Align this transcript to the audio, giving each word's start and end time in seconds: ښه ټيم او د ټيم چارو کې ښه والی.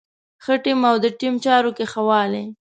ښه 0.43 0.53
ټيم 0.63 0.79
او 0.89 0.95
د 1.03 1.05
ټيم 1.19 1.33
چارو 1.45 1.71
کې 1.77 1.85
ښه 1.91 2.01
والی. 2.07 2.45